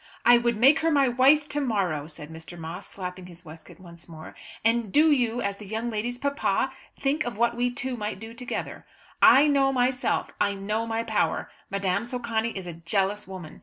[0.25, 2.57] "I would make her my wife to morrow," said Mr.
[2.57, 4.33] Moss, slapping his waistcoat once more.
[4.65, 8.33] "And do you, as the young lady's papa, think of what we two might do
[8.33, 8.83] together.
[9.21, 11.51] I know myself, I know my power.
[11.69, 13.59] Madame Socani is a jealous woman.